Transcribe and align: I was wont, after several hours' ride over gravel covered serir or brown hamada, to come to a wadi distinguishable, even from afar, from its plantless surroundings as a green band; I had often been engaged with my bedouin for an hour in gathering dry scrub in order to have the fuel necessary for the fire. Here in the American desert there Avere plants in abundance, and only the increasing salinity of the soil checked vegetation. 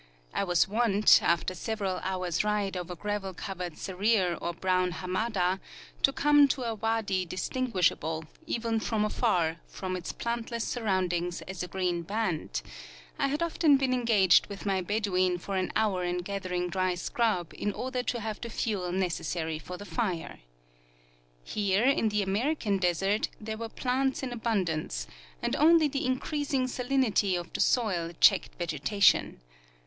I 0.33 0.43
was 0.43 0.67
wont, 0.67 1.19
after 1.21 1.53
several 1.53 1.97
hours' 1.99 2.43
ride 2.43 2.75
over 2.75 2.95
gravel 2.95 3.35
covered 3.35 3.73
serir 3.77 4.35
or 4.41 4.51
brown 4.51 4.93
hamada, 4.93 5.59
to 6.01 6.11
come 6.11 6.47
to 6.47 6.63
a 6.63 6.73
wadi 6.73 7.23
distinguishable, 7.23 8.25
even 8.47 8.79
from 8.79 9.05
afar, 9.05 9.57
from 9.67 9.95
its 9.95 10.11
plantless 10.11 10.63
surroundings 10.63 11.43
as 11.43 11.61
a 11.61 11.67
green 11.67 12.01
band; 12.01 12.63
I 13.19 13.27
had 13.27 13.43
often 13.43 13.77
been 13.77 13.93
engaged 13.93 14.47
with 14.47 14.65
my 14.65 14.81
bedouin 14.81 15.37
for 15.37 15.55
an 15.55 15.71
hour 15.75 16.03
in 16.03 16.23
gathering 16.23 16.67
dry 16.67 16.95
scrub 16.95 17.53
in 17.53 17.71
order 17.71 18.01
to 18.01 18.21
have 18.21 18.41
the 18.41 18.49
fuel 18.49 18.91
necessary 18.91 19.59
for 19.59 19.77
the 19.77 19.85
fire. 19.85 20.39
Here 21.43 21.85
in 21.85 22.09
the 22.09 22.23
American 22.23 22.79
desert 22.79 23.29
there 23.39 23.55
Avere 23.55 23.75
plants 23.75 24.23
in 24.23 24.31
abundance, 24.33 25.05
and 25.43 25.55
only 25.57 25.87
the 25.87 26.07
increasing 26.07 26.65
salinity 26.65 27.35
of 27.39 27.53
the 27.53 27.59
soil 27.61 28.13
checked 28.19 28.55
vegetation. 28.57 29.41